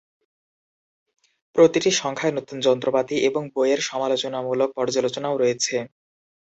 প্রতিটি 1.55 1.89
সংখ্যায় 2.01 2.33
নতুন 2.33 2.57
যন্ত্রপাতি 2.59 3.15
এবং 3.29 3.43
বইয়ের 3.53 3.81
সমালোচনামূলক 3.89 4.69
পর্যালোচনাও 4.77 5.35
রয়েছে। 5.37 5.75